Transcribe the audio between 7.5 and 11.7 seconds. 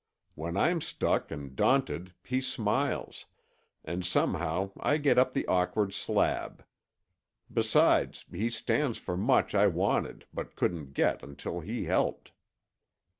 Besides, he stands for much I wanted but couldn't get until